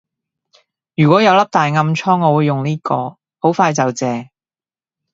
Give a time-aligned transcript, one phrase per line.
[0.95, 4.29] 如果有粒大暗瘡我會用呢個，好快就謝